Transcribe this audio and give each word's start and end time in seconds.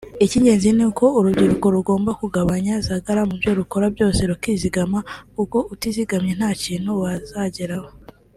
Icy’ingenzi 0.25 0.69
ni 0.77 0.83
uko 0.89 1.03
urubyiruko 1.17 1.65
rugomba 1.75 2.11
kugabanya 2.21 2.73
zagara 2.87 3.21
mu 3.29 3.33
byo 3.39 3.51
rukora 3.59 3.85
byose 3.95 4.21
rukizigama 4.29 4.99
kuko 5.35 5.57
utizigamye 5.73 6.31
nta 6.39 6.51
kintu 6.63 6.89
wazageraho 7.03 7.87